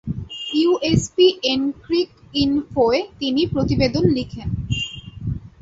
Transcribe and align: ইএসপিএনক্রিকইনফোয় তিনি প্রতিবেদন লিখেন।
ইএসপিএনক্রিকইনফোয় 0.55 3.07
তিনি 3.19 3.45
প্রতিবেদন 3.45 4.09
লিখেন। 4.09 4.49